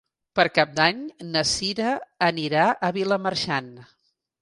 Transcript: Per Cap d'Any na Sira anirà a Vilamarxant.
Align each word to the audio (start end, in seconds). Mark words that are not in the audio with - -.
Per 0.37 0.45
Cap 0.55 0.71
d'Any 0.79 1.03
na 1.35 1.45
Sira 1.51 1.93
anirà 2.31 2.67
a 2.71 2.93
Vilamarxant. 2.99 3.73